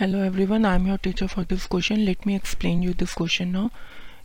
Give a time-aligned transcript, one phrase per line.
[0.00, 3.48] Hello everyone I am your teacher for this question let me explain you this question
[3.48, 3.68] now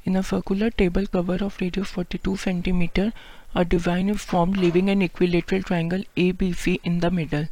[0.08, 3.12] in a circular table cover of radio 42 centimetre
[3.56, 7.48] a design is form leaving an equilateral triangle A B C in the middle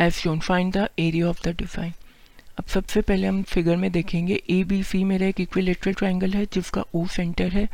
[0.00, 1.92] as shown find the area of the design
[2.58, 4.40] अब सबसे पहले हम figure में देखेंगे.
[4.50, 7.68] ए B सी मेरा एक equilateral triangle है, जिसका ओ सेंटर है.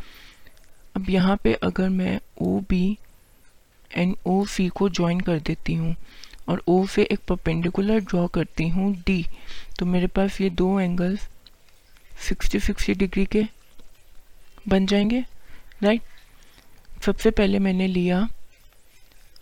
[0.96, 2.98] अब यहाँ पे अगर मैं ओ बी
[3.90, 5.94] एंड ओ सी को ज्वाइन कर देती हूँ
[6.50, 9.26] और ओ से एक परपेंडिकुलर ड्रॉ करती हूँ डी
[9.78, 11.28] तो मेरे पास ये दो एंगल्स
[12.32, 13.44] 60 60 डिग्री के
[14.68, 15.24] बन जाएँगे
[15.82, 16.02] राइट
[17.06, 18.28] सबसे पहले मैंने लिया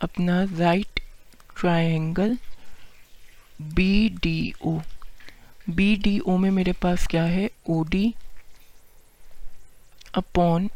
[0.01, 1.01] अपना right
[1.61, 2.39] triangle
[3.63, 4.79] B D O
[5.71, 7.51] B D O में मेरे पास क्या है?
[7.71, 8.15] O D
[10.15, 10.71] upon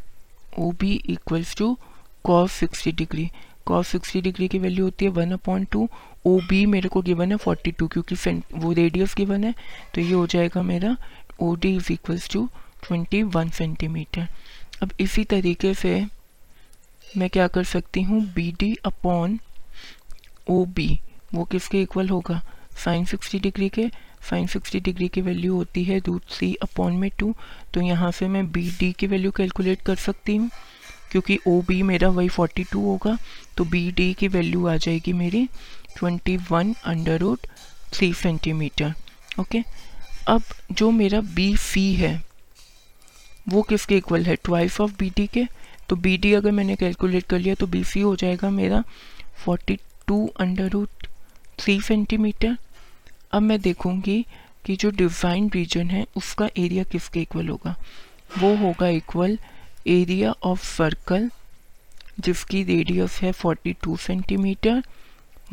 [0.59, 1.79] O B equals to
[2.25, 3.31] cos sixty degree
[3.67, 5.89] cos sixty degree की वैल्यू होती है one upon two
[6.27, 8.15] O B मेरे को गिवन है फोर्टी टू क्योंकि
[8.55, 9.55] वो रेडियस गिवन है
[9.95, 10.97] तो ये हो जाएगा मेरा
[11.43, 12.49] O D is equals to
[12.87, 14.29] twenty one centimetre
[14.83, 15.95] अब इसी तरीके से
[17.17, 18.21] मैं क्या कर सकती हूँ?
[18.35, 19.39] B D upon
[20.51, 20.89] O B
[21.35, 22.41] वो किसके इक्वल होगा?
[22.85, 23.89] साइन सिक्सटी डिग्री के
[24.31, 27.35] साइन सिक्सटी डिग्री की वैल्यू होती है रूट सी अपॉन में टू
[27.75, 30.51] तो यहाँ से मैं बी डी की वैल्यू कैलकुलेट कर सकती हूँ।
[31.13, 33.17] क्योंकि ओ बी मेरा वही फोर्टी टू होगा
[33.57, 35.47] तो बी डी की वैल्यू आ जाएगी मेरी
[35.97, 37.47] twenty one under root
[37.93, 38.93] three centimetre
[39.41, 39.63] okay
[40.29, 42.23] अब जो मेरा बी सी है,
[43.49, 44.37] वो किसके इक्वल है?
[44.37, 45.47] ट्वाइस ऑफ़ बी डी के?
[45.89, 48.83] तो बी डी अगर मैंने कैलकुलेट कर लिया तो बी सी हो जाएगा मेरा
[49.45, 51.07] forty two under root
[51.59, 52.57] three centimetre
[53.33, 54.25] अब मैं देखूँगी
[54.65, 57.75] कि जो डिज़ाइन रीजन है, उसका एरिया किसके इक्वल होगा?
[58.39, 59.39] वो होगा इक्वल
[59.87, 61.31] एरिया ऑफ़ सर्कल
[62.21, 64.83] जिसकी रेडियस है 42 centimetre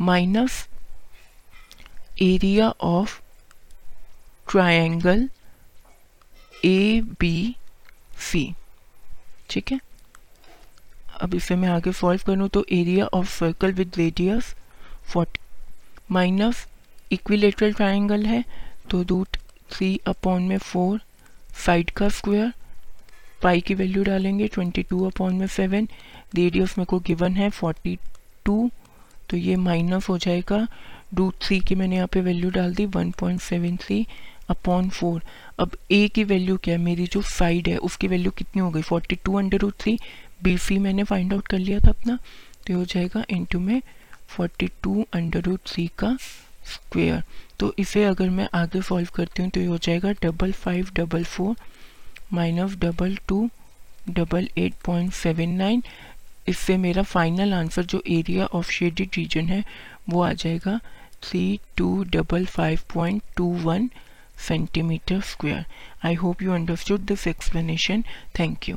[0.00, 0.66] minus
[2.22, 3.18] area of
[4.50, 5.28] triangle
[6.64, 7.56] A B
[8.30, 8.42] C
[9.50, 9.80] ठीक है?
[11.20, 14.54] अब इसे मैं आगे सॉल्व करूँ तो area of circle with radius
[15.16, 15.38] 40
[16.12, 16.66] minus
[17.12, 18.44] equilateral triangle है
[18.90, 19.36] तो रूट
[19.72, 21.00] थ्री अपॉन में फोर
[21.66, 22.52] साइड का स्क्वायर
[23.42, 25.88] पाई की वैल्यू डालेंगे ट्वेंटी टू अपॉन में सेवन
[26.34, 27.96] रेडियस मेरे को गिवन है फोर्टी
[28.44, 28.70] टू
[29.30, 30.66] तो ये माइनस हो जाएगा।
[31.14, 34.06] रूट थ्री की मैंने यहाँ पे वैल्यू डाल दी one point seven three
[34.50, 35.22] upon four
[35.58, 36.80] अब ए की वैल्यू क्या है?
[36.80, 38.82] मेरी जो साइड है, उसकी वैल्यू कितनी हो गई?
[38.82, 39.98] Forty two under root three
[40.42, 42.18] B C मैंने फाइंड आउट कर लिया था अपना
[42.66, 43.80] तो हो जाएगा इंटू में
[44.28, 46.16] forty two under root three का
[46.72, 47.22] स्क्वेयर
[47.58, 51.24] तो इसे अगर मैं आगे सॉल्व करती हूँ तो ये हो जाएगा double five double
[51.24, 51.56] four
[52.32, 53.48] minus double two,
[54.08, 55.82] double eight point seven nine.
[56.48, 59.62] इससे मेरा फाइनल आंसर जो एरिया ऑफ़ शेडिड रीजन है,
[60.08, 60.78] वो आ जाएगा
[61.22, 63.90] three two double five point two one
[64.48, 65.64] centimetre square
[66.04, 68.04] I hope you understood this explanation
[68.38, 68.76] thank you